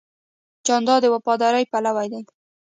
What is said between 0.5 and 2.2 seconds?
جانداد د وفادارۍ پلوی